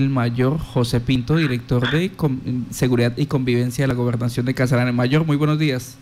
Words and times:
el 0.00 0.08
mayor 0.08 0.58
José 0.58 1.00
Pinto, 1.00 1.36
director 1.36 1.88
de 1.90 2.10
Seguridad 2.70 3.12
y 3.16 3.26
Convivencia 3.26 3.84
de 3.84 3.88
la 3.88 3.94
Gobernación 3.94 4.46
de 4.46 4.54
Casarán. 4.54 4.94
Mayor, 4.94 5.26
muy 5.26 5.36
buenos 5.36 5.58
días. 5.58 5.98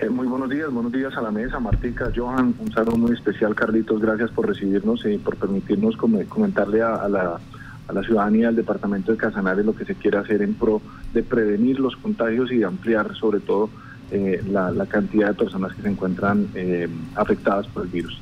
Eh, 0.00 0.08
muy 0.08 0.26
buenos 0.26 0.50
días, 0.50 0.70
buenos 0.70 0.90
días 0.90 1.14
a 1.16 1.20
la 1.20 1.30
mesa, 1.30 1.60
Martica, 1.60 2.10
Johan, 2.14 2.54
un 2.58 2.72
saludo 2.72 2.96
muy 2.96 3.12
especial, 3.12 3.54
Carlitos, 3.54 4.00
gracias 4.00 4.30
por 4.30 4.48
recibirnos 4.48 5.04
y 5.06 5.18
por 5.18 5.36
permitirnos 5.36 5.96
comentarle 5.96 6.82
a, 6.82 7.08
la, 7.08 7.38
a 7.86 7.92
la 7.92 8.02
ciudadanía 8.02 8.48
del 8.48 8.56
departamento 8.56 9.12
de 9.12 9.18
Casanares 9.18 9.64
lo 9.64 9.76
que 9.76 9.84
se 9.84 9.94
quiere 9.94 10.18
hacer 10.18 10.42
en 10.42 10.54
pro 10.54 10.82
de 11.14 11.22
prevenir 11.22 11.78
los 11.78 11.94
contagios 11.96 12.50
y 12.50 12.64
ampliar 12.64 13.14
sobre 13.14 13.38
todo 13.38 13.70
eh, 14.10 14.42
la, 14.50 14.86
cantidad 14.86 15.28
de 15.28 15.34
personas 15.34 15.72
que 15.74 15.82
se 15.82 15.88
encuentran 15.88 16.48
eh, 16.54 16.88
afectadas 17.14 17.66
por 17.68 17.84
el 17.84 17.88
virus. 17.88 18.18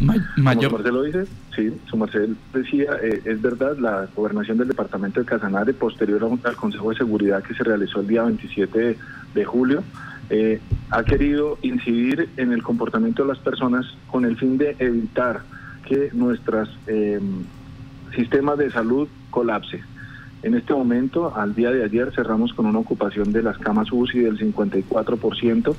Mayor. 0.00 0.24
Como 0.36 0.78
Marcelo 0.78 1.02
dice, 1.02 1.26
sí, 1.54 1.72
su 1.88 1.96
Marcelo 1.96 2.34
decía, 2.52 2.92
eh, 3.02 3.22
es 3.24 3.40
verdad, 3.40 3.76
la 3.78 4.08
gobernación 4.14 4.58
del 4.58 4.68
departamento 4.68 5.20
de 5.20 5.26
Casanare, 5.26 5.72
posterior 5.74 6.28
al 6.44 6.56
Consejo 6.56 6.90
de 6.90 6.96
Seguridad 6.96 7.42
que 7.42 7.54
se 7.54 7.64
realizó 7.64 8.00
el 8.00 8.08
día 8.08 8.22
27 8.22 8.96
de, 9.34 9.44
julio, 9.44 9.82
ha 10.90 11.04
querido 11.04 11.58
incidir 11.60 12.30
en 12.38 12.52
el 12.52 12.62
comportamiento 12.62 13.22
de 13.22 13.28
las 13.28 13.38
personas 13.38 13.84
con 14.10 14.24
el 14.24 14.36
fin 14.38 14.56
de 14.56 14.76
evitar 14.78 15.42
que 15.86 16.08
nuestros 16.14 16.70
sistemas 18.14 18.56
de 18.56 18.70
salud 18.70 19.08
colapse. 19.30 19.82
En 20.42 20.54
este 20.54 20.74
momento, 20.74 21.34
al 21.36 21.54
día 21.54 21.70
de 21.70 21.84
ayer, 21.84 22.12
cerramos 22.14 22.52
con 22.52 22.66
una 22.66 22.80
ocupación 22.80 23.32
de 23.32 23.42
las 23.42 23.58
camas 23.58 23.92
UCI 23.92 24.20
del 24.20 24.38
54%. 24.38 25.74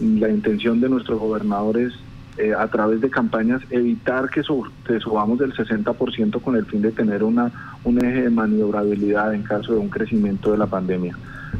La 0.00 0.28
intención 0.28 0.80
de 0.80 0.88
nuestros 0.90 1.18
gobernadores 1.18 1.94
eh, 2.38 2.54
a 2.56 2.66
través 2.68 3.00
de 3.00 3.10
campañas 3.10 3.62
evitar 3.70 4.30
que, 4.30 4.42
subamos 4.42 5.38
del 5.38 5.52
60% 5.54 6.40
con 6.40 6.56
el 6.56 6.66
fin 6.66 6.82
de 6.82 6.92
tener 6.92 7.22
una, 7.22 7.50
un 7.84 8.04
eje 8.04 8.22
de 8.22 8.30
maniobrabilidad 8.30 9.34
en 9.34 9.42
caso 9.42 9.72
de 9.72 9.78
un 9.78 9.88
crecimiento 9.88 10.52
de 10.52 10.58
la 10.58 10.66
pandemia. 10.66 11.16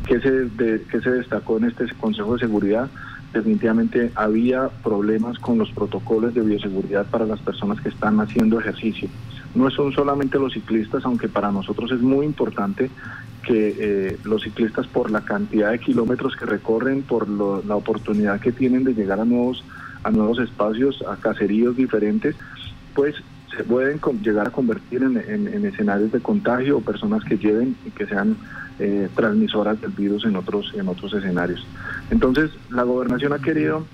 ¿Qué 0.07 0.21
se, 0.21 0.49
qué 0.91 1.01
se 1.01 1.11
destacó 1.11 1.59
en 1.59 1.65
este 1.65 1.87
Consejo 2.01 2.35
de 2.35 2.41
Seguridad? 2.41 2.89
Definitivamente 3.33 4.11
había 4.15 4.69
problemas 4.83 5.39
con 5.39 5.59
los 5.59 5.71
protocolos 5.71 6.35
de 6.35 6.43
bioseguridad 6.43 7.07
para 7.07 7.27
las 7.27 7.41
personas 7.41 7.81
que 7.81 7.89
están 7.89 8.21
haciendo 8.21 8.59
ejercicio 8.61 9.09
no 9.55 9.71
son 9.71 9.93
solamente 9.93 10.39
los 10.39 10.53
ciclistas, 10.53 11.05
aunque 11.05 11.29
para 11.29 11.53
nosotros 11.53 11.91
es 11.93 12.01
muy 12.01 12.25
importante 12.25 12.91
que 13.45 13.75
eh, 13.79 14.19
los 14.25 14.43
ciclistas 14.43 14.87
por 14.87 15.11
la 15.11 15.23
cantidad 15.23 15.73
de 15.73 15.79
kilómetros 15.79 16.37
que 16.37 16.47
recorren, 16.47 17.03
por 17.03 17.29
la 17.29 17.77
oportunidad 17.77 18.41
que 18.41 18.53
tienen 18.53 18.85
de 18.85 18.95
llegar 18.95 19.21
a 19.21 19.25
nuevos, 19.25 19.65
a 20.03 20.11
nuevos 20.11 20.39
espacios, 20.39 21.03
a 21.09 21.17
caseríos 21.17 21.77
diferentes, 21.77 22.37
pues 22.95 23.15
se 23.57 23.65
pueden 23.65 24.01
llegar 24.23 24.49
a 24.49 24.51
convertir 24.51 25.03
en, 25.03 25.65
escenarios 25.67 26.11
de 26.11 26.21
contagio 26.21 26.79
o 26.79 26.81
personas 26.81 27.23
que 27.25 27.37
lleven 27.37 27.77
y 27.85 27.91
que 27.91 28.07
sean 28.07 28.37
eh, 28.79 29.09
transmisoras 29.15 29.81
del 29.81 29.91
virus 29.91 30.25
en 30.25 30.37
otros, 30.37 30.73
en 30.75 30.89
otros 30.89 31.13
escenarios. 31.13 31.67
Entonces, 32.11 32.51
la 32.71 32.83
gobernación 32.83 33.35
ha 33.35 33.39
querido 33.41 33.87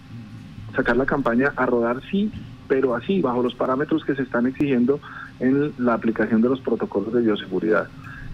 sacar 0.76 0.96
la 0.96 1.06
campaña 1.06 1.52
a 1.56 1.66
rodar 1.66 2.00
sí 2.08 2.30
pero 2.68 2.94
así, 2.94 3.20
bajo 3.20 3.42
los 3.42 3.54
parámetros 3.54 4.04
que 4.04 4.14
se 4.14 4.22
están 4.22 4.46
exigiendo 4.46 5.00
en 5.40 5.72
la 5.78 5.94
aplicación 5.94 6.42
de 6.42 6.50
los 6.50 6.60
protocolos 6.60 7.12
de 7.14 7.22
bioseguridad. 7.22 7.88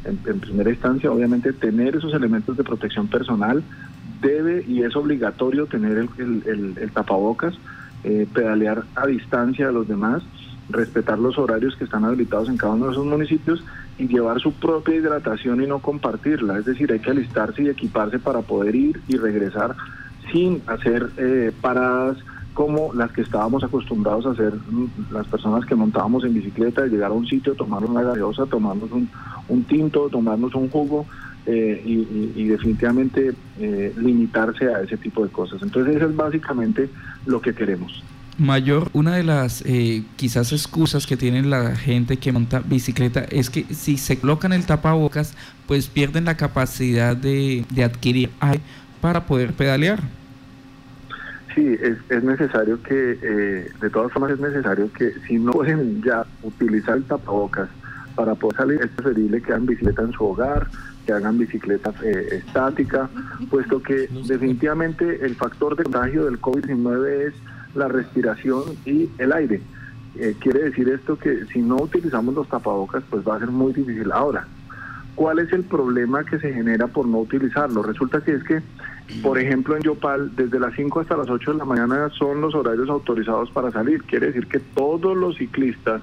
En, 0.05 0.19
primera 0.19 0.69
instancia, 0.69 1.11
obviamente, 1.11 1.55
tener 1.55 1.97
esos 1.97 2.13
elementos 2.13 2.57
de 2.59 2.65
protección 2.65 3.09
personal 3.09 3.63
debe 4.21 4.65
y 4.67 4.83
es 4.83 4.95
obligatorio 4.97 5.67
tener 5.67 6.09
el, 6.19 6.91
tapabocas, 6.93 7.55
eh, 8.05 8.27
pedalear 8.33 8.85
a 8.95 9.07
distancia 9.07 9.67
de 9.67 9.73
los 9.73 9.89
demás, 9.89 10.23
respetar 10.69 11.19
los 11.19 11.39
horarios 11.39 11.77
que 11.77 11.85
están 11.85 12.05
habilitados 12.05 12.49
en 12.49 12.57
cada 12.57 12.75
uno 12.75 12.87
de 12.87 12.93
esos 12.93 13.07
municipios 13.07 13.63
y 13.99 14.09
llevar 14.09 14.41
su 14.41 14.53
propia 14.53 14.95
hidratación 14.95 15.63
y 15.63 15.67
no 15.67 15.79
compartirla. 15.79 16.59
Es 16.59 16.65
decir, 16.65 16.91
hay 16.93 17.01
que 17.01 17.11
alistarse 17.11 17.63
y 17.63 17.69
equiparse 17.69 18.19
para 18.19 18.41
poder 18.41 18.75
ir 18.75 19.01
y 19.09 19.17
regresar 19.17 19.77
sin 20.33 20.63
hacer 20.67 21.11
eh, 21.17 21.53
paradas 21.61 22.19
como 22.55 22.95
las 22.95 23.11
que 23.11 23.23
estábamos 23.23 23.65
acostumbrados 23.65 24.27
a 24.27 24.31
hacer 24.31 24.55
mm, 24.55 25.13
las 25.13 25.27
personas 25.27 25.67
que 25.67 25.75
montábamos 25.75 26.25
en 26.25 26.35
bicicleta, 26.35 26.87
llegar 26.87 27.11
a 27.11 27.15
un 27.15 27.27
sitio, 27.27 27.55
tomarnos 27.55 27.91
una 27.91 28.03
gaseosa, 28.03 28.47
tomarnos 28.47 28.91
un, 28.93 29.65
tinto, 29.65 30.09
tomarnos 30.09 30.55
un 30.55 30.71
jugo 30.71 31.05
eh, 31.47 31.83
y, 31.85 32.45
definitivamente 32.49 33.35
eh, 33.59 33.93
limitarse 33.97 34.73
a 34.73 34.81
ese 34.81 34.97
tipo 34.97 35.25
de 35.25 35.31
cosas. 35.31 35.63
Entonces 35.63 35.97
eso 35.97 36.07
es 36.07 36.17
básicamente 36.17 36.89
lo 37.27 37.41
que 37.41 37.55
queremos. 37.55 38.03
Mayor, 38.39 38.89
una 38.95 39.15
de 39.15 39.23
las 39.23 39.63
eh, 39.65 40.03
quizás 40.17 40.53
excusas 40.53 41.07
que 41.07 41.17
tiene 41.17 41.43
la 41.43 41.77
gente 41.77 42.17
que 42.17 42.33
monta 42.33 42.61
bicicleta 42.61 43.21
es 43.31 43.49
que 43.49 43.65
si 43.73 43.97
se 43.97 44.19
colocan 44.19 44.53
el 44.53 44.67
tapabocas, 44.67 45.35
pues 45.69 45.87
pierden 45.87 46.25
la 46.25 46.37
capacidad 46.37 47.17
de, 47.17 47.65
de 47.71 47.85
adquirir 47.85 48.31
aire 48.41 48.61
para 49.01 49.27
poder 49.27 49.53
pedalear. 49.53 50.01
Sí, 51.55 51.77
es, 51.81 51.99
es 52.09 52.25
necesario 52.25 52.83
que, 52.83 53.19
eh, 53.23 53.71
de 53.81 53.91
todas 53.91 54.13
formas 54.13 54.33
es 54.33 54.41
necesario 54.41 54.93
que 54.93 55.13
si 55.29 55.39
no 55.39 55.53
pueden 55.53 56.03
ya 56.03 56.25
utilizar 56.43 56.97
el 56.97 57.05
tapabocas 57.05 57.69
para 58.17 58.35
poder 58.35 58.57
salir, 58.57 58.81
es 58.83 58.91
preferible 58.91 59.41
que 59.41 59.53
hagan 59.53 59.67
bicicleta 59.67 60.03
en 60.03 60.13
su 60.13 60.25
hogar, 60.25 60.67
que 61.05 61.13
hagan 61.13 61.39
bicicleta 61.39 61.93
eh, 62.03 62.43
estática, 62.45 63.09
puesto 63.51 63.83
que 63.83 64.09
definitivamente 64.27 65.25
el 65.25 65.35
factor 65.35 65.77
de 65.77 65.85
contagio 65.85 66.25
del 66.25 66.41
COVID-19 66.41 67.29
es 67.29 67.35
la 67.75 67.89
respiración 67.89 68.63
y 68.85 69.09
el 69.19 69.33
aire. 69.33 69.61
Eh, 70.17 70.37
quiere 70.39 70.65
decir 70.65 70.89
esto 70.89 71.19
que 71.19 71.45
si 71.47 71.61
no 71.61 71.77
utilizamos 71.77 72.35
los 72.35 72.49
tapabocas, 72.49 73.03
pues 73.11 73.27
va 73.27 73.37
a 73.37 73.41
ser 73.41 73.51
muy 73.51 73.73
difícil. 73.73 74.13
Ahora, 74.13 74.47
¿cuál 75.15 75.41
es 75.41 75.53
el 75.53 75.65
problema 75.65 76.25
que 76.25 76.39
se 76.39 76.53
genera 76.53 76.87
por 76.87 77.07
no 77.07 77.19
utilizarlo? 77.19 77.83
Resulta 77.83 78.21
que 78.21 78.35
es 78.35 78.45
que 78.45 78.63
por 79.23 79.39
ejemplo, 79.39 79.77
en 79.77 79.83
Yopal, 79.83 80.35
desde 80.35 80.59
las 80.59 80.75
5 80.75 81.01
hasta 81.01 81.17
las 81.17 81.29
8 81.29 81.53
de 81.53 81.59
la 81.59 81.65
mañana 81.65 82.09
son 82.11 82.41
los 82.41 82.55
horarios 82.55 82.89
autorizados 82.89 83.51
para 83.51 83.71
salir. 83.71 84.03
Quiere 84.05 84.29
decir 84.29 84.47
que 84.47 84.61
todos 84.61 85.17
los 85.17 85.37
ciclistas 85.37 86.01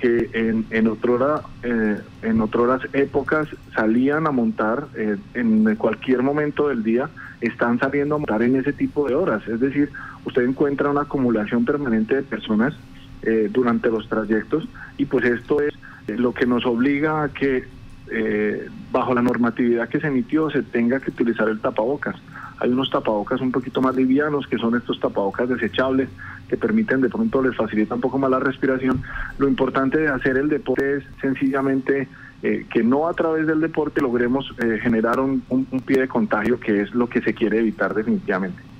que 0.00 0.30
en, 0.32 0.66
en, 0.70 0.86
otrora, 0.88 1.42
eh, 1.62 1.98
en 2.22 2.40
otras 2.40 2.82
épocas 2.92 3.48
salían 3.74 4.26
a 4.26 4.30
montar 4.30 4.86
eh, 4.96 5.16
en 5.34 5.76
cualquier 5.76 6.22
momento 6.22 6.68
del 6.68 6.82
día, 6.82 7.10
están 7.40 7.78
saliendo 7.78 8.14
a 8.16 8.18
montar 8.18 8.42
en 8.42 8.56
ese 8.56 8.72
tipo 8.72 9.06
de 9.08 9.14
horas. 9.14 9.46
Es 9.46 9.60
decir, 9.60 9.90
usted 10.24 10.42
encuentra 10.42 10.90
una 10.90 11.02
acumulación 11.02 11.64
permanente 11.64 12.16
de 12.16 12.22
personas 12.22 12.74
eh, 13.22 13.48
durante 13.52 13.90
los 13.90 14.08
trayectos 14.08 14.66
y 14.96 15.04
pues 15.04 15.24
esto 15.26 15.60
es 15.60 15.74
lo 16.08 16.32
que 16.32 16.46
nos 16.46 16.64
obliga 16.66 17.22
a 17.22 17.28
que 17.28 17.64
eh, 18.10 18.68
bajo 18.90 19.14
la 19.14 19.22
normatividad 19.22 19.88
que 19.88 20.00
se 20.00 20.08
emitió 20.08 20.50
se 20.50 20.62
tenga 20.62 21.00
que 21.00 21.10
utilizar 21.10 21.48
el 21.48 21.60
tapabocas. 21.60 22.16
Hay 22.58 22.70
unos 22.70 22.90
tapabocas 22.90 23.40
un 23.40 23.52
poquito 23.52 23.80
más 23.80 23.94
livianos, 23.94 24.46
que 24.46 24.58
son 24.58 24.74
estos 24.74 24.98
tapabocas 24.98 25.48
desechables, 25.48 26.08
que 26.50 26.56
permiten 26.56 27.00
de 27.00 27.08
pronto, 27.08 27.40
les 27.40 27.56
facilita 27.56 27.94
un 27.94 28.00
poco 28.00 28.18
más 28.18 28.30
la 28.30 28.40
respiración. 28.40 29.02
Lo 29.38 29.48
importante 29.48 29.98
de 29.98 30.08
hacer 30.08 30.36
el 30.36 30.48
deporte 30.48 30.96
es 30.96 31.04
sencillamente 31.20 32.08
eh, 32.42 32.66
que 32.68 32.82
no 32.82 33.08
a 33.08 33.14
través 33.14 33.46
del 33.46 33.60
deporte 33.60 34.00
logremos 34.00 34.52
eh, 34.58 34.78
generar 34.82 35.20
un 35.20 35.42
pie 35.86 36.00
de 36.00 36.08
contagio, 36.08 36.58
que 36.58 36.82
es 36.82 36.92
lo 36.92 37.08
que 37.08 37.22
se 37.22 37.32
quiere 37.34 37.60
evitar 37.60 37.94
definitivamente. 37.94 38.70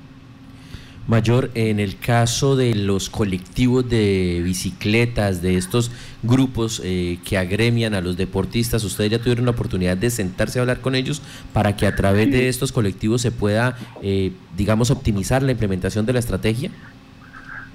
Mayor, 1.11 1.51
en 1.55 1.81
el 1.81 1.99
caso 1.99 2.55
de 2.55 2.73
los 2.73 3.11
colectivos 3.11 3.91
de 3.91 4.43
bicicletas, 4.45 5.43
de 5.43 5.57
estos 5.57 5.91
grupos 6.23 6.81
eh, 6.85 7.19
que 7.25 7.37
agremian 7.37 7.95
a 7.95 8.01
los 8.01 8.17
deportistas, 8.17 8.85
¿ustedes 8.85 9.11
ya 9.11 9.19
tuvieron 9.19 9.45
la 9.47 9.51
oportunidad 9.51 9.97
de 9.97 10.09
sentarse 10.11 10.61
a 10.61 10.63
hablar 10.63 10.81
con 10.81 10.95
ellos 10.95 11.21
para 11.53 11.75
que 11.75 11.89
a 11.89 11.97
través 11.97 12.31
de 12.31 12.49
estos 12.49 12.71
colectivos 12.71 13.23
se 13.23 13.33
pueda, 13.33 13.77
eh, 14.03 14.31
digamos, 14.57 14.93
optimizar 14.93 15.43
la 15.43 15.51
implementación 15.51 16.07
de 16.07 16.13
la 16.13 16.21
estrategia? 16.21 16.71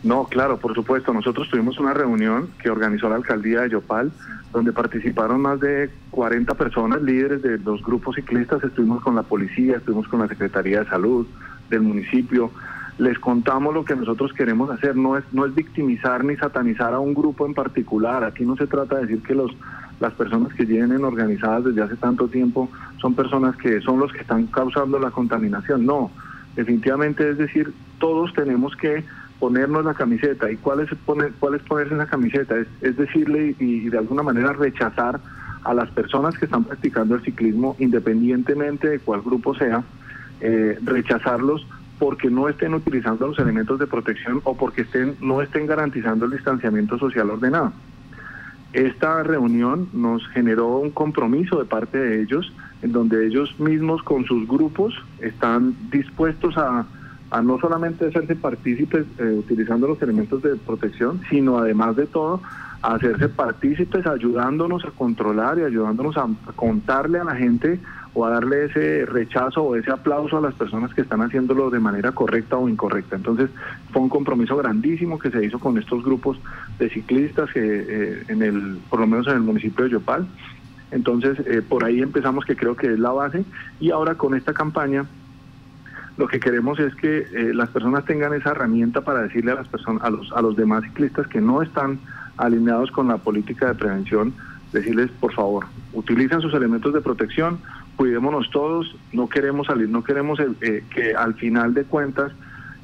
No, 0.06 0.26
claro, 0.26 0.58
por 0.58 0.76
supuesto. 0.76 1.12
Nosotros 1.12 1.50
tuvimos 1.50 1.80
una 1.80 1.96
reunión 1.96 2.50
que 2.62 2.70
organizó 2.70 3.10
la 3.10 3.16
alcaldía 3.16 3.62
de 3.62 3.72
Yopal, 3.72 4.12
donde 4.54 4.72
participaron 4.72 5.42
más 5.42 5.60
de 5.60 5.90
40 6.12 6.54
personas, 6.54 7.02
líderes 7.02 7.42
de 7.42 7.58
los 7.58 7.82
grupos 7.82 8.16
ciclistas. 8.16 8.64
Estuvimos 8.64 9.02
con 9.02 9.16
la 9.16 9.24
policía, 9.24 9.78
estuvimos 9.78 10.08
con 10.08 10.20
la 10.20 10.28
Secretaría 10.28 10.82
de 10.82 10.90
Salud 10.90 11.26
del 11.72 11.82
municipio, 11.82 12.52
les 13.00 13.18
contamos 13.18 13.74
lo 13.74 13.84
que 13.84 13.96
nosotros 13.96 14.32
queremos 14.34 14.70
hacer, 14.70 14.96
no 14.96 15.18
es, 15.18 15.24
no 15.34 15.44
es 15.44 15.56
victimizar 15.56 16.24
ni 16.24 16.36
satanizar 16.36 16.94
a 16.94 17.00
un 17.00 17.16
grupo 17.16 17.48
en 17.48 17.56
particular, 17.56 18.24
aquí 18.24 18.46
no 18.46 18.56
se 18.56 18.68
trata 18.68 18.98
de 18.98 19.08
decir 19.08 19.24
que 19.24 19.34
los, 19.34 19.52
las 20.00 20.14
personas 20.14 20.54
que 20.54 20.66
vienen 20.66 21.04
organizadas 21.04 21.66
desde 21.66 21.82
hace 21.82 21.96
tanto 21.96 22.28
tiempo 22.28 22.70
son 23.02 23.16
personas 23.16 23.58
que 23.58 23.82
son 23.82 24.00
los 24.00 24.14
que 24.14 24.20
están 24.20 24.46
causando 24.46 25.00
la 25.00 25.10
contaminación, 25.10 25.84
no, 25.84 26.12
definitivamente 26.56 27.28
es 27.28 27.40
decir, 27.40 27.74
todos 27.98 28.32
tenemos 28.34 28.76
que 28.76 29.04
ponernos 29.40 29.86
la 29.86 29.94
camiseta, 29.94 30.52
¿y 30.52 30.58
cuál 30.58 30.82
es, 30.82 30.90
poner, 31.06 31.32
es 31.56 31.62
ponerse 31.64 31.96
la 31.96 32.06
camiseta? 32.06 32.56
Es, 32.82 32.98
decirle 32.98 33.56
y, 33.60 33.90
de 33.90 33.98
alguna 33.98 34.24
manera 34.24 34.54
rechazar 34.54 35.20
a 35.64 35.74
las 35.74 35.90
personas 35.92 36.38
que 36.38 36.46
están 36.46 36.64
practicando 36.64 37.16
el 37.16 37.22
ciclismo, 37.24 37.76
independientemente 37.80 38.88
de 38.88 39.00
cuál 39.00 39.22
grupo 39.22 39.56
sea, 39.56 39.84
eh, 40.42 40.78
rechazarlos 40.84 41.66
porque 42.00 42.30
no 42.30 42.50
estén 42.50 42.74
utilizando 42.74 43.28
los 43.28 43.40
elementos 43.40 43.80
de 43.80 43.88
protección 43.88 44.42
o 44.44 44.56
porque 44.56 44.82
estén, 44.82 45.16
no 45.22 45.42
estén 45.42 45.66
garantizando 45.66 46.26
el 46.26 46.32
distanciamiento 46.32 46.98
social 46.98 47.30
ordenado. 47.30 47.72
esta 48.74 49.24
reunión 49.24 49.88
nos 49.94 50.28
generó 50.30 50.78
un 50.80 50.92
compromiso 50.92 51.58
de 51.58 51.66
parte 51.66 51.98
de 51.98 52.22
ellos, 52.22 52.52
en 52.82 52.92
donde 52.92 53.26
ellos 53.26 53.58
mismos 53.60 54.04
con 54.04 54.26
sus 54.26 54.46
grupos 54.48 54.94
están 55.22 55.76
dispuestos 55.90 56.58
a, 56.58 56.86
no 57.42 57.60
solamente 57.60 58.08
hacerse 58.08 58.36
partícipes 58.36 59.06
eh, 59.18 59.36
utilizando 59.38 59.88
los 59.88 60.02
elementos 60.02 60.42
de 60.42 60.56
protección, 60.56 61.22
sino 61.30 61.58
además 61.58 61.96
de 61.96 62.06
todo 62.06 62.42
a 62.82 62.96
hacerse 62.96 63.30
partícipes 63.30 64.06
ayudándonos 64.06 64.86
a 64.86 64.92
controlar 64.92 65.58
y 65.58 65.64
ayudándonos 65.64 66.18
a 66.18 66.28
contarle 66.56 67.20
a 67.20 67.24
la 67.24 67.36
gente 67.36 67.80
o 68.14 68.26
a 68.26 68.30
darle 68.30 68.66
ese 68.66 69.06
rechazo 69.06 69.64
o 69.64 69.76
ese 69.76 69.92
aplauso 69.92 70.38
a 70.38 70.42
las 70.42 70.54
personas 70.54 70.94
que 70.94 71.02
están 71.02 71.22
haciéndolo 71.22 71.70
de 71.70 71.80
manera 71.80 72.14
correcta 72.14 72.58
o 72.58 72.70
incorrecta. 72.70 73.16
Entonces 73.16 73.50
fue 73.92 74.02
un 74.02 74.10
compromiso 74.10 74.56
grandísimo 74.56 75.20
que 75.20 75.32
se 75.32 75.44
hizo 75.44 75.60
con 75.60 75.78
estos 75.78 76.04
grupos 76.04 76.40
de 76.80 76.90
ciclistas 76.90 77.52
que 77.52 77.60
eh, 77.62 78.24
en 78.30 78.42
el, 78.42 78.78
por 78.90 79.02
lo 79.02 79.08
menos 79.08 79.28
en 79.28 79.34
el 79.34 79.42
municipio 79.42 79.84
de 79.84 79.92
Yopal. 79.92 80.28
Entonces 80.92 81.40
eh, 81.46 81.62
por 81.68 81.84
ahí 81.84 82.02
empezamos 82.02 82.46
que 82.46 82.56
creo 82.56 82.76
que 82.76 82.94
es 82.94 83.00
la 83.00 83.12
base 83.12 83.44
y 83.82 83.92
ahora 83.92 84.16
con 84.16 84.36
esta 84.36 84.54
campaña 84.54 85.06
lo 86.18 86.28
que 86.28 86.40
queremos 86.40 86.80
es 86.80 86.96
que 86.96 87.18
eh, 87.20 87.54
las 87.54 87.70
personas 87.70 88.06
tengan 88.06 88.34
esa 88.34 88.52
herramienta 88.52 89.02
para 89.02 89.22
decirle 89.22 89.52
a 89.52 89.56
las 89.56 89.68
personas 89.68 90.04
a 90.04 90.10
los 90.10 90.32
a 90.32 90.42
los 90.42 90.56
demás 90.56 90.84
ciclistas 90.84 91.28
que 91.28 91.42
no 91.42 91.62
están 91.62 92.00
alineados 92.38 92.92
con 92.92 93.08
la 93.08 93.18
política 93.18 93.68
de 93.68 93.76
prevención 93.76 94.34
decirles 94.72 95.12
por 95.20 95.34
favor 95.34 95.66
utilicen 95.94 96.42
sus 96.42 96.54
elementos 96.54 96.94
de 96.94 97.02
protección 97.02 97.60
cuidémonos 97.96 98.50
todos, 98.52 98.96
no 99.14 99.28
queremos 99.30 99.68
salir, 99.68 99.90
no 99.90 100.04
queremos 100.04 100.40
eh, 100.40 100.48
eh, 100.62 100.84
que 100.94 101.16
al 101.16 101.34
final 101.36 101.74
de 101.74 101.86
cuentas 101.86 102.32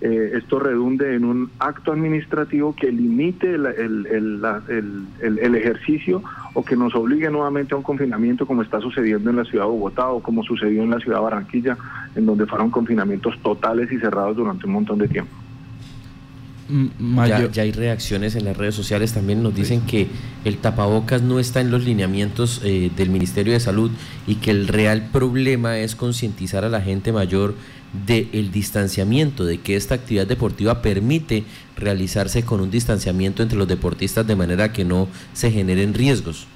eh, 0.02 0.32
esto 0.34 0.58
redunde 0.58 1.16
en 1.16 1.26
un 1.26 1.52
acto 1.60 1.92
administrativo 1.92 2.76
que 2.76 2.92
limite 2.92 3.54
el, 3.54 3.66
el, 3.68 5.56
ejercicio 5.56 6.24
o 6.56 6.66
que 6.66 6.76
nos 6.76 6.96
obligue 6.96 7.30
nuevamente 7.30 7.76
a 7.76 7.78
un 7.78 7.84
confinamiento 7.84 8.48
como 8.48 8.64
está 8.64 8.80
sucediendo 8.80 9.30
en 9.30 9.36
la 9.36 9.46
ciudad 9.46 9.66
de 9.66 9.72
Bogotá 9.72 10.10
o 10.10 10.22
como 10.22 10.44
sucedió 10.44 10.82
en 10.82 10.90
la 10.90 11.00
ciudad 11.00 11.18
de 11.18 11.24
Barranquilla, 11.24 11.78
en 12.16 12.26
donde 12.26 12.48
fueron 12.48 12.72
confinamientos 12.72 13.38
totales 13.44 13.92
y 13.92 14.00
cerrados 14.00 14.36
durante 14.36 14.66
un 14.66 14.74
montón 14.74 14.98
de 14.98 15.08
tiempo. 15.08 15.41
Ya, 17.54 17.64
hay 17.64 17.72
reacciones 17.72 18.36
en 18.36 18.46
las 18.46 18.56
redes 18.56 18.76
sociales, 18.76 19.14
también 19.14 19.44
nos 19.44 19.54
dicen 19.54 19.82
que 19.82 20.08
el 20.46 20.58
tapabocas 20.58 21.22
no 21.22 21.40
está 21.40 21.62
en 21.62 21.72
los 21.72 21.84
lineamientos 21.84 22.62
eh, 22.64 22.92
del 22.96 23.10
Ministerio 23.10 23.54
de 23.54 23.60
Salud 23.60 23.92
y 24.28 24.36
que 24.36 24.52
el 24.52 24.68
real 24.68 25.10
problema 25.12 25.78
es 25.78 25.96
concientizar 25.96 26.64
a 26.64 26.70
la 26.70 26.82
gente 26.82 27.12
mayor 27.12 27.56
del 28.06 28.52
distanciamiento, 28.52 29.44
de 29.44 29.60
que 29.60 29.76
esta 29.76 29.96
actividad 29.96 30.28
deportiva 30.28 30.82
permite 30.82 31.44
realizarse 31.76 32.44
con 32.44 32.62
un 32.62 32.72
distanciamiento 32.72 33.44
entre 33.44 33.58
los 33.58 33.68
deportistas 33.68 34.26
de 34.26 34.36
manera 34.36 34.72
que 34.72 34.86
no 34.86 35.08
se 35.34 35.52
generen 35.52 35.94
riesgos. 35.94 36.48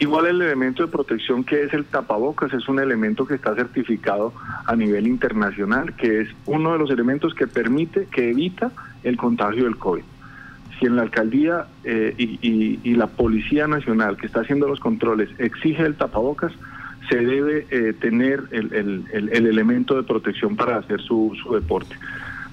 Igual 0.00 0.26
el 0.26 0.42
elemento 0.42 0.84
de 0.84 0.92
protección 0.92 1.42
que 1.42 1.64
es 1.64 1.74
el 1.74 1.84
tapabocas 1.84 2.52
es 2.52 2.68
un 2.68 2.78
elemento 2.78 3.26
que 3.26 3.34
está 3.34 3.54
certificado 3.56 4.32
a 4.64 4.76
nivel 4.76 5.08
internacional, 5.08 5.94
que 5.96 6.20
es 6.20 6.28
uno 6.46 6.72
de 6.72 6.78
los 6.78 6.90
elementos 6.90 7.34
que 7.34 7.48
permite, 7.48 8.06
que 8.06 8.30
evita 8.30 8.70
el 9.02 9.16
contagio 9.16 9.64
del 9.64 9.76
COVID. 9.76 10.04
Si 10.78 10.86
en 10.86 10.94
la 10.94 11.02
alcaldía 11.02 11.66
eh, 11.82 12.14
y, 12.16 12.94
la 12.94 13.08
Policía 13.08 13.66
Nacional 13.66 14.16
que 14.16 14.26
está 14.26 14.40
haciendo 14.40 14.68
los 14.68 14.78
controles 14.78 15.30
exige 15.38 15.84
el 15.84 15.96
tapabocas, 15.96 16.52
se 17.08 17.16
debe 17.16 17.66
eh, 17.70 17.92
tener 17.92 18.44
el, 18.52 19.04
elemento 19.12 19.96
de 19.96 20.04
protección 20.04 20.54
para 20.54 20.76
hacer 20.76 21.00
su, 21.00 21.34
deporte 21.52 21.96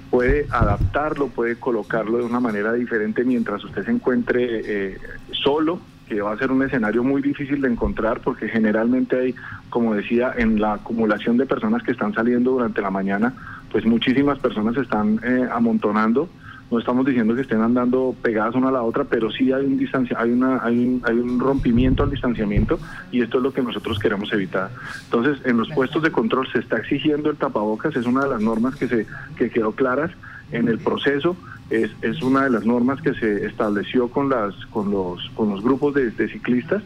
puede 0.09 0.47
adaptarlo, 0.49 1.27
puede 1.27 1.57
colocarlo 1.57 2.19
de 2.19 2.23
una 2.23 2.39
manera 2.39 2.71
diferente 2.73 3.23
mientras 3.23 3.63
usted 3.63 3.83
se 3.83 3.91
encuentre 3.91 4.61
eh, 4.63 4.97
solo 5.31 5.81
que 6.07 6.21
va 6.21 6.33
a 6.33 6.37
ser 6.37 6.51
un 6.51 6.63
escenario 6.63 7.03
muy 7.03 7.21
difícil 7.21 7.61
de 7.61 7.69
encontrar 7.69 8.21
porque 8.21 8.47
generalmente 8.47 9.19
hay, 9.19 9.35
como 9.69 9.95
decía, 9.95 10.33
en 10.37 10.59
la 10.59 10.73
acumulación 10.73 11.37
de 11.37 11.45
personas 11.45 11.83
que 11.83 11.91
están 11.91 12.13
saliendo 12.13 12.51
durante 12.51 12.81
la 12.81 12.91
mañana, 12.91 13.33
pues 13.71 13.85
muchísimas 13.85 14.39
personas 14.39 14.75
se 14.75 14.81
están 14.81 15.19
eh, 15.23 15.47
amontonando. 15.51 16.29
No 16.71 16.79
estamos 16.79 17.05
diciendo 17.05 17.35
que 17.35 17.41
estén 17.41 17.61
andando 17.61 18.15
pegadas 18.23 18.55
una 18.55 18.69
a 18.69 18.71
la 18.71 18.81
otra, 18.81 19.03
pero 19.03 19.31
sí 19.31 19.51
hay 19.51 19.65
un 19.65 19.77
distancia, 19.77 20.17
hay 20.19 20.31
una, 20.31 20.63
hay 20.63 20.77
un, 20.77 21.01
hay 21.05 21.15
un 21.15 21.39
rompimiento 21.39 22.03
al 22.03 22.09
distanciamiento 22.09 22.79
y 23.11 23.21
esto 23.21 23.37
es 23.37 23.43
lo 23.43 23.53
que 23.53 23.61
nosotros 23.61 23.99
queremos 23.99 24.31
evitar. 24.33 24.71
Entonces, 25.05 25.45
en 25.45 25.57
los 25.57 25.69
puestos 25.69 26.01
de 26.01 26.11
control 26.11 26.47
se 26.51 26.59
está 26.59 26.77
exigiendo 26.77 27.29
el 27.29 27.37
tapabocas, 27.37 27.95
es 27.95 28.05
una 28.07 28.23
de 28.23 28.29
las 28.29 28.41
normas 28.41 28.75
que 28.75 28.87
se 28.87 29.05
que 29.37 29.49
quedó 29.51 29.73
claras 29.73 30.11
en 30.51 30.67
el 30.67 30.79
proceso 30.79 31.35
es, 31.69 31.91
es 32.01 32.21
una 32.21 32.43
de 32.43 32.51
las 32.51 32.65
normas 32.65 33.01
que 33.01 33.13
se 33.15 33.45
estableció 33.45 34.09
con, 34.09 34.29
las, 34.29 34.53
con, 34.67 34.91
los, 34.91 35.29
con 35.35 35.49
los 35.49 35.63
grupos 35.63 35.95
de, 35.95 36.11
ciclistas. 36.27 36.83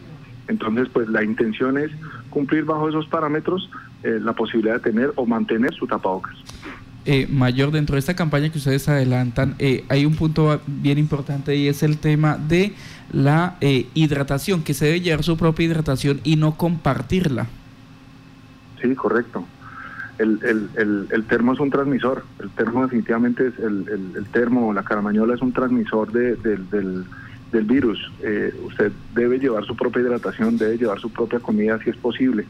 Entonces, 0.48 0.88
pues 0.92 1.08
la 1.08 1.22
intención 1.22 1.78
es 1.78 1.90
cumplir 2.30 2.64
bajo 2.64 2.88
esos 2.88 3.06
parámetros 3.06 3.70
eh, 4.02 4.18
la 4.20 4.32
posibilidad 4.32 4.74
de 4.74 4.80
tener 4.80 5.12
o 5.16 5.26
mantener 5.26 5.72
su 5.74 5.86
tapabocas. 5.86 6.34
Eh, 7.04 7.26
mayor, 7.30 7.70
dentro 7.70 7.94
de 7.94 8.00
esta 8.00 8.14
campaña 8.14 8.50
que 8.50 8.58
ustedes 8.58 8.88
adelantan, 8.88 9.54
eh, 9.58 9.84
hay 9.88 10.04
un 10.04 10.16
punto 10.16 10.60
bien 10.66 10.98
importante 10.98 11.56
y 11.56 11.68
es 11.68 11.82
el 11.82 11.98
tema 11.98 12.36
de 12.36 12.74
la 13.12 13.56
hidratación, 13.60 14.62
que 14.62 14.74
se 14.74 14.86
debe 14.86 15.00
llevar 15.00 15.24
su 15.24 15.36
propia 15.36 15.66
hidratación 15.66 16.20
y 16.24 16.36
no 16.36 16.56
compartirla. 16.56 17.46
Sí, 18.82 18.94
correcto 18.94 19.44
el, 20.20 20.68
el, 20.76 21.08
el, 21.10 21.24
termo 21.24 21.54
es 21.54 21.60
un 21.60 21.70
transmisor, 21.70 22.24
el 22.40 22.50
termo 22.50 22.82
definitivamente 22.82 23.46
es 23.46 23.58
el, 23.58 24.26
termo, 24.32 24.72
la 24.72 24.82
caramañola 24.82 25.34
es 25.34 25.40
un 25.40 25.52
transmisor 25.52 26.12
de, 26.12 26.36
del, 26.36 27.04
del, 27.50 27.64
virus. 27.64 27.98
Eh, 28.22 28.54
usted 28.64 28.92
debe 29.14 29.38
llevar 29.38 29.64
su 29.64 29.74
propia 29.74 30.02
hidratación, 30.02 30.58
debe 30.58 30.76
llevar 30.76 31.00
su 31.00 31.10
propia 31.10 31.40
comida 31.40 31.78
si 31.82 31.90
es 31.90 31.96
posible. 31.96 32.44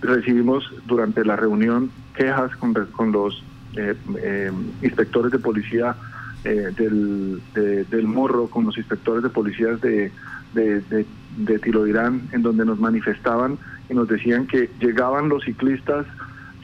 Recibimos 0.00 0.64
durante 0.86 1.24
la 1.24 1.36
reunión 1.36 1.90
quejas 2.14 2.56
con, 2.56 2.72
con 2.72 3.12
los 3.12 3.42
eh, 3.76 3.94
eh, 4.22 4.50
inspectores 4.82 5.32
de 5.32 5.38
policía 5.38 5.94
del, 6.42 7.40
del 7.54 8.06
morro, 8.08 8.48
con 8.48 8.64
los 8.64 8.76
inspectores 8.76 9.22
de 9.22 9.28
policías 9.28 9.80
de, 9.80 10.10
de, 10.54 10.80
de, 10.80 11.06
de 11.36 11.58
Tiroirán, 11.60 12.22
en 12.32 12.42
donde 12.42 12.64
nos 12.64 12.80
manifestaban 12.80 13.58
y 13.88 13.94
nos 13.94 14.08
decían 14.08 14.48
que 14.48 14.68
llegaban 14.80 15.28
los 15.28 15.44
ciclistas 15.44 16.04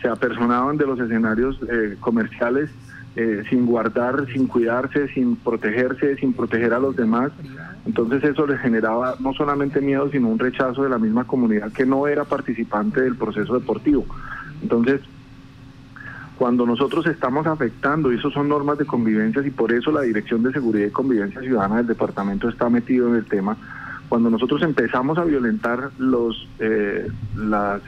se 0.00 0.08
apersonaban 0.08 0.76
de 0.76 0.86
los 0.86 0.98
escenarios 1.00 1.58
eh, 1.70 1.96
comerciales 2.00 2.70
eh, 3.16 3.42
sin 3.50 3.66
guardar, 3.66 4.26
sin 4.32 4.46
cuidarse, 4.46 5.08
sin 5.08 5.36
protegerse, 5.36 6.16
sin 6.16 6.32
proteger 6.32 6.72
a 6.72 6.78
los 6.78 6.94
demás. 6.94 7.32
Entonces 7.84 8.22
eso 8.22 8.46
les 8.46 8.60
generaba 8.60 9.16
no 9.18 9.32
solamente 9.34 9.80
miedo, 9.80 10.08
sino 10.10 10.28
un 10.28 10.38
rechazo 10.38 10.84
de 10.84 10.90
la 10.90 10.98
misma 10.98 11.24
comunidad 11.24 11.72
que 11.72 11.84
no 11.84 12.06
era 12.06 12.24
participante 12.24 13.00
del 13.00 13.16
proceso 13.16 13.58
deportivo. 13.58 14.06
Entonces, 14.62 15.00
cuando 16.36 16.64
nosotros 16.64 17.06
estamos 17.06 17.46
afectando, 17.48 18.12
y 18.12 18.16
eso 18.16 18.30
son 18.30 18.48
normas 18.48 18.78
de 18.78 18.84
convivencia, 18.84 19.44
y 19.44 19.50
por 19.50 19.72
eso 19.72 19.90
la 19.90 20.02
Dirección 20.02 20.44
de 20.44 20.52
Seguridad 20.52 20.86
y 20.86 20.90
Convivencia 20.90 21.40
Ciudadana 21.40 21.78
del 21.78 21.88
departamento 21.88 22.48
está 22.48 22.70
metido 22.70 23.08
en 23.08 23.16
el 23.16 23.24
tema, 23.24 23.56
cuando 24.08 24.30
nosotros 24.30 24.62
empezamos 24.62 25.18
a 25.18 25.24
violentar 25.24 25.90
los 25.98 26.48
eh, 26.58 27.08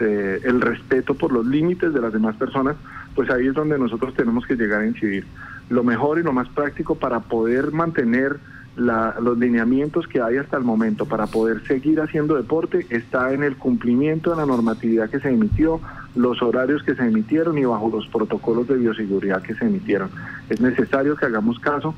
eh, 0.00 0.40
el 0.44 0.60
respeto 0.60 1.14
por 1.14 1.32
los 1.32 1.46
límites 1.46 1.94
de 1.94 2.00
las 2.00 2.12
demás 2.12 2.36
personas, 2.36 2.76
pues 3.14 3.30
ahí 3.30 3.46
es 3.46 3.54
donde 3.54 3.78
nosotros 3.78 4.14
tenemos 4.14 4.46
que 4.46 4.56
llegar 4.56 4.82
a 4.82 4.86
incidir. 4.86 5.26
Lo 5.68 5.82
mejor 5.82 6.18
y 6.18 6.22
lo 6.22 6.32
más 6.32 6.48
práctico 6.48 6.96
para 6.96 7.20
poder 7.20 7.72
mantener 7.72 8.38
los 8.76 9.36
lineamientos 9.36 10.06
que 10.06 10.22
hay 10.22 10.36
hasta 10.36 10.56
el 10.56 10.64
momento, 10.64 11.04
para 11.04 11.26
poder 11.26 11.66
seguir 11.66 12.00
haciendo 12.00 12.36
deporte, 12.36 12.86
está 12.88 13.32
en 13.32 13.42
el 13.42 13.56
cumplimiento 13.56 14.30
de 14.30 14.36
la 14.36 14.46
normatividad 14.46 15.10
que 15.10 15.20
se 15.20 15.28
emitió, 15.28 15.80
los 16.14 16.40
horarios 16.40 16.82
que 16.82 16.94
se 16.94 17.02
emitieron 17.02 17.58
y 17.58 17.64
bajo 17.64 17.90
los 17.90 18.06
protocolos 18.08 18.68
de 18.68 18.76
bioseguridad 18.76 19.42
que 19.42 19.54
se 19.54 19.66
emitieron. 19.66 20.10
Es 20.48 20.60
necesario 20.60 21.16
que 21.16 21.26
hagamos 21.26 21.58
caso 21.58 21.94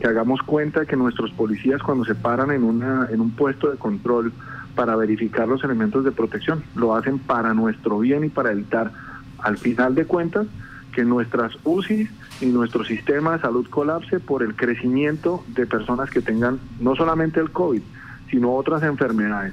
que 0.00 0.06
hagamos 0.06 0.42
cuenta 0.42 0.86
que 0.86 0.96
nuestros 0.96 1.30
policías 1.32 1.82
cuando 1.82 2.04
se 2.04 2.14
paran 2.14 2.50
en, 2.50 2.64
una, 2.64 3.08
en 3.10 3.20
un 3.20 3.30
puesto 3.30 3.70
de 3.70 3.78
control 3.78 4.32
para 4.74 4.96
verificar 4.96 5.46
los 5.46 5.62
elementos 5.62 6.04
de 6.04 6.10
protección, 6.10 6.64
lo 6.74 6.96
hacen 6.96 7.18
para 7.18 7.54
nuestro 7.54 8.00
bien 8.00 8.24
y 8.24 8.28
para 8.28 8.50
evitar, 8.50 8.90
al 9.38 9.56
final 9.56 9.94
de 9.94 10.04
cuentas, 10.04 10.46
que 10.92 11.04
nuestras 11.04 11.52
UCI 11.64 12.08
y 12.40 12.46
nuestro 12.46 12.84
sistema 12.84 13.34
de 13.34 13.40
salud 13.40 13.66
colapse 13.68 14.20
por 14.20 14.42
el 14.42 14.54
crecimiento 14.54 15.44
de 15.48 15.66
personas 15.66 16.10
que 16.10 16.20
tengan 16.20 16.58
no 16.80 16.94
solamente 16.96 17.40
el 17.40 17.50
COVID, 17.50 17.82
sino 18.30 18.54
otras 18.54 18.82
enfermedades. 18.82 19.52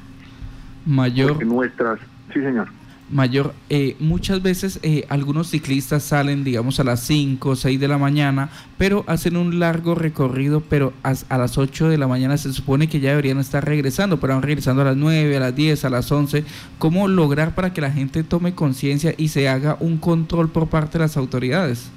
Mayor. 0.86 1.44
nuestras, 1.46 2.00
sí 2.34 2.42
señor 2.42 2.68
mayor. 3.12 3.54
Eh, 3.70 3.96
muchas 4.00 4.42
veces 4.42 4.80
eh, 4.84 5.06
algunos 5.10 5.50
ciclistas 5.50 6.04
salen, 6.04 6.44
digamos, 6.44 6.80
a 6.80 6.84
las 6.84 7.02
5 7.02 7.50
o 7.50 7.56
6 7.56 7.80
de 7.80 7.88
la 7.88 7.98
mañana, 7.98 8.50
pero 8.78 9.04
hacen 9.08 9.38
un 9.38 9.60
largo 9.60 9.96
recorrido, 9.96 10.62
pero 10.62 10.94
a, 11.04 11.38
las 11.38 11.58
8 11.58 11.90
de 11.90 11.98
la 11.98 12.08
mañana 12.08 12.38
se 12.38 12.52
supone 12.54 12.90
que 12.90 13.00
ya 13.00 13.10
deberían 13.10 13.40
estar 13.40 13.66
regresando, 13.66 14.20
pero 14.20 14.34
van 14.34 14.44
regresando 14.44 14.82
a 14.82 14.86
las 14.86 14.98
9, 14.98 15.38
a 15.38 15.40
las 15.40 15.56
10, 15.56 15.86
a 15.86 15.90
las 15.90 16.12
11. 16.12 16.44
¿Cómo 16.80 17.08
lograr 17.08 17.56
para 17.56 17.74
que 17.74 17.82
la 17.82 17.92
gente 17.92 18.24
tome 18.24 18.56
conciencia 18.56 19.14
y 19.18 19.30
se 19.30 19.50
haga 19.50 19.78
un 19.80 19.98
control 19.98 20.50
por 20.50 20.68
parte 20.68 20.98
de 20.98 21.06
las 21.06 21.18
autoridades? 21.18 21.90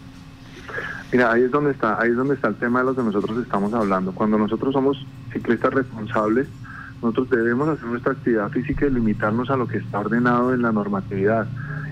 Mira, 1.12 1.30
ahí 1.30 1.42
es 1.42 1.50
donde 1.50 1.71
está, 1.71 2.00
ahí 2.00 2.11
es 2.11 2.16
donde 2.16 2.35
está 2.35 2.49
el 2.49 2.56
tema 2.56 2.80
de 2.80 2.87
lo 2.87 2.97
que 2.97 3.02
nosotros 3.02 3.38
estamos 3.38 3.73
hablando. 3.73 4.12
Cuando 4.12 4.37
nosotros 4.37 4.73
somos 4.73 4.97
ciclistas 5.33 5.73
responsables, 5.73 6.49
nosotros 7.04 7.28
debemos 7.30 7.68
hacer 7.68 7.84
nuestra 7.84 8.12
actividad 8.12 8.49
física 8.50 8.87
y 8.87 8.90
limitarnos 8.90 9.50
a 9.50 9.56
lo 9.56 9.68
que 9.68 9.76
está 9.78 10.00
ordenado 10.00 10.54
en 10.54 10.62
la 10.62 10.73
normatividad. 10.73 11.46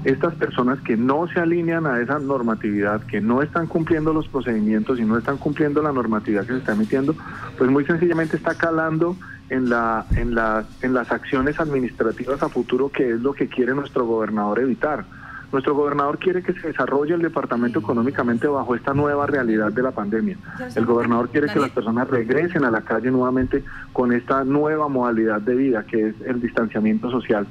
Estas 0.04 0.34
personas 0.34 0.80
que 0.80 0.96
no 0.96 1.28
se 1.28 1.38
alinean 1.38 1.86
a 1.86 2.00
esa 2.00 2.18
normatividad, 2.18 3.02
que 3.02 3.20
no 3.20 3.42
están 3.42 3.66
cumpliendo 3.66 4.12
los 4.12 4.26
procedimientos 4.26 4.98
y 4.98 5.04
no 5.04 5.18
están 5.18 5.36
cumpliendo 5.36 5.82
la 5.82 5.92
normatividad 5.92 6.46
que 6.46 6.54
se 6.54 6.58
está 6.58 6.72
emitiendo, 6.72 7.14
pues 7.58 7.70
muy 7.70 7.84
sencillamente 7.84 8.36
está 8.36 8.54
calando 8.54 9.16
en, 9.50 9.68
la, 9.68 10.06
en, 10.16 10.34
la, 10.34 10.64
en 10.80 10.94
las 10.94 11.12
acciones 11.12 11.60
administrativas 11.60 12.42
a 12.42 12.48
futuro, 12.48 12.88
que 12.88 13.10
es 13.10 13.20
lo 13.20 13.34
que 13.34 13.48
quiere 13.48 13.74
nuestro 13.74 14.06
gobernador 14.06 14.60
evitar. 14.60 15.04
Nuestro 15.52 15.74
gobernador 15.74 16.18
quiere 16.18 16.42
que 16.42 16.54
se 16.54 16.68
desarrolle 16.68 17.12
el 17.12 17.20
departamento 17.20 17.80
económicamente 17.80 18.46
bajo 18.46 18.74
esta 18.74 18.94
nueva 18.94 19.26
realidad 19.26 19.70
de 19.70 19.82
la 19.82 19.90
pandemia. 19.90 20.38
El 20.74 20.86
gobernador 20.86 21.28
quiere 21.28 21.52
que 21.52 21.60
las 21.60 21.70
personas 21.70 22.08
regresen 22.08 22.64
a 22.64 22.70
la 22.70 22.80
calle 22.80 23.10
nuevamente 23.10 23.62
con 23.92 24.12
esta 24.12 24.44
nueva 24.44 24.88
modalidad 24.88 25.42
de 25.42 25.54
vida 25.54 25.84
que 25.84 26.08
es 26.08 26.14
el 26.22 26.40
distanciamiento 26.40 27.10
social. 27.10 27.46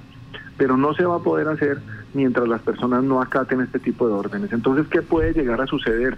Pero 0.58 0.78
no 0.78 0.96
se 0.96 1.06
va 1.06 1.18
a 1.18 1.20
poder 1.20 1.48
hacer 1.48 1.80
mientras 2.16 2.48
las 2.48 2.62
personas 2.62 3.04
no 3.04 3.22
acaten 3.22 3.62
este 3.62 3.78
tipo 3.78 4.08
de 4.08 4.14
órdenes. 4.14 4.52
Entonces, 4.52 4.88
¿qué 4.88 5.04
puede 5.04 5.34
llegar 5.34 5.62
a 5.62 5.68
suceder? 5.68 6.18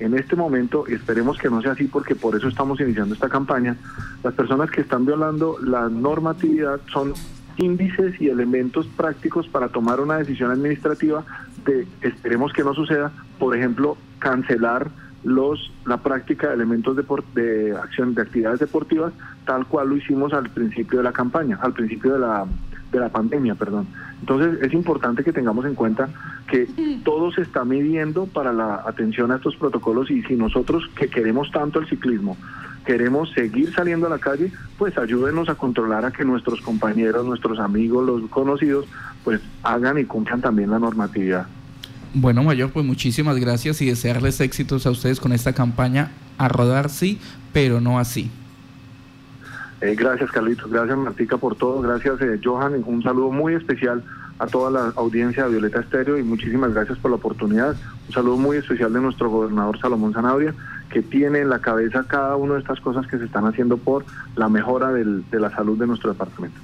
En 0.00 0.14
este 0.14 0.36
momento, 0.36 0.84
y 0.88 0.94
esperemos 0.94 1.38
que 1.38 1.48
no 1.48 1.62
sea 1.62 1.72
así 1.72 1.84
porque 1.84 2.14
por 2.14 2.34
eso 2.34 2.48
estamos 2.48 2.80
iniciando 2.80 3.14
esta 3.14 3.28
campaña, 3.28 3.76
las 4.22 4.34
personas 4.34 4.70
que 4.70 4.80
están 4.80 5.06
violando 5.06 5.56
la 5.62 5.88
normatividad 5.88 6.80
son 6.92 7.14
índices 7.56 8.20
y 8.20 8.28
elementos 8.28 8.86
prácticos 8.86 9.48
para 9.48 9.68
tomar 9.68 10.00
una 10.00 10.18
decisión 10.18 10.50
administrativa 10.50 11.24
de, 11.64 11.86
esperemos 12.00 12.52
que 12.52 12.64
no 12.64 12.74
suceda, 12.74 13.12
por 13.38 13.56
ejemplo, 13.56 13.96
cancelar 14.18 14.90
los 15.24 15.72
la 15.86 15.98
práctica 15.98 16.48
de 16.48 16.54
elementos 16.54 16.96
de, 16.96 17.04
de 17.34 17.76
acción 17.76 18.14
de 18.14 18.22
actividades 18.22 18.58
deportivas 18.58 19.12
tal 19.44 19.66
cual 19.66 19.90
lo 19.90 19.96
hicimos 19.96 20.32
al 20.32 20.50
principio 20.50 20.98
de 20.98 21.04
la 21.04 21.12
campaña, 21.12 21.58
al 21.62 21.72
principio 21.72 22.14
de 22.14 22.18
la 22.18 22.46
de 22.92 23.00
la 23.00 23.08
pandemia, 23.08 23.54
perdón. 23.54 23.86
Entonces 24.20 24.62
es 24.62 24.72
importante 24.74 25.24
que 25.24 25.32
tengamos 25.32 25.64
en 25.64 25.74
cuenta 25.74 26.10
que 26.46 26.68
todo 27.02 27.32
se 27.32 27.40
está 27.40 27.64
midiendo 27.64 28.26
para 28.26 28.52
la 28.52 28.82
atención 28.86 29.32
a 29.32 29.36
estos 29.36 29.56
protocolos 29.56 30.10
y 30.10 30.22
si 30.22 30.36
nosotros 30.36 30.88
que 30.94 31.08
queremos 31.08 31.50
tanto 31.50 31.78
el 31.78 31.88
ciclismo 31.88 32.36
queremos 32.84 33.30
seguir 33.32 33.72
saliendo 33.74 34.06
a 34.06 34.10
la 34.10 34.18
calle, 34.18 34.52
pues 34.78 34.96
ayúdenos 34.98 35.48
a 35.48 35.54
controlar 35.54 36.04
a 36.04 36.10
que 36.10 36.24
nuestros 36.24 36.60
compañeros, 36.60 37.24
nuestros 37.24 37.58
amigos, 37.58 38.04
los 38.04 38.30
conocidos, 38.30 38.86
pues 39.24 39.40
hagan 39.62 39.98
y 39.98 40.04
cumplan 40.04 40.40
también 40.40 40.70
la 40.70 40.78
normatividad. 40.78 41.46
Bueno, 42.14 42.42
Mayor, 42.42 42.70
pues 42.70 42.84
muchísimas 42.84 43.38
gracias 43.38 43.80
y 43.80 43.86
desearles 43.86 44.40
éxitos 44.40 44.86
a 44.86 44.90
ustedes 44.90 45.18
con 45.18 45.32
esta 45.32 45.52
campaña 45.54 46.10
a 46.36 46.48
rodar 46.48 46.90
sí, 46.90 47.18
pero 47.52 47.80
no 47.80 47.98
así. 47.98 48.30
Eh, 49.80 49.94
gracias, 49.96 50.30
Carlitos. 50.30 50.70
Gracias, 50.70 50.96
Martica, 50.96 51.38
por 51.38 51.56
todo. 51.56 51.80
Gracias, 51.80 52.20
eh, 52.20 52.38
Johan. 52.42 52.82
Un 52.86 53.02
saludo 53.02 53.30
muy 53.30 53.54
especial 53.54 54.04
a 54.42 54.46
toda 54.48 54.72
la 54.72 54.92
audiencia 54.96 55.44
de 55.44 55.50
Violeta 55.50 55.78
Estéreo 55.78 56.18
y 56.18 56.24
muchísimas 56.24 56.74
gracias 56.74 56.98
por 56.98 57.12
la 57.12 57.16
oportunidad. 57.16 57.76
Un 58.08 58.12
saludo 58.12 58.36
muy 58.36 58.56
especial 58.56 58.92
de 58.92 59.00
nuestro 59.00 59.30
gobernador 59.30 59.78
Salomón 59.78 60.12
Zanabria, 60.12 60.52
que 60.90 61.00
tiene 61.00 61.38
en 61.38 61.48
la 61.48 61.60
cabeza 61.60 62.04
cada 62.08 62.34
una 62.34 62.54
de 62.54 62.60
estas 62.60 62.80
cosas 62.80 63.06
que 63.06 63.18
se 63.18 63.24
están 63.24 63.46
haciendo 63.46 63.76
por 63.76 64.04
la 64.34 64.48
mejora 64.48 64.92
de 64.92 65.40
la 65.40 65.50
salud 65.50 65.78
de 65.78 65.86
nuestro 65.86 66.10
departamento. 66.10 66.58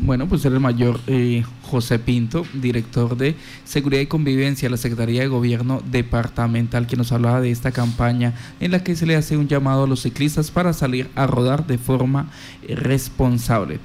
Bueno, 0.00 0.28
pues 0.28 0.44
el 0.44 0.60
mayor 0.60 1.00
eh, 1.08 1.44
José 1.62 1.98
Pinto, 1.98 2.46
director 2.54 3.16
de 3.16 3.34
Seguridad 3.64 4.00
y 4.00 4.06
Convivencia 4.06 4.66
de 4.66 4.70
la 4.70 4.76
Secretaría 4.76 5.22
de 5.22 5.28
Gobierno 5.28 5.82
Departamental, 5.90 6.86
que 6.86 6.96
nos 6.96 7.10
hablaba 7.10 7.40
de 7.40 7.50
esta 7.50 7.72
campaña 7.72 8.32
en 8.60 8.70
la 8.70 8.84
que 8.84 8.94
se 8.94 9.06
le 9.06 9.16
hace 9.16 9.36
un 9.36 9.48
llamado 9.48 9.84
a 9.84 9.86
los 9.88 10.02
ciclistas 10.02 10.52
para 10.52 10.72
salir 10.72 11.08
a 11.16 11.26
rodar 11.26 11.66
de 11.66 11.78
forma 11.78 12.30
responsable. 12.68 13.80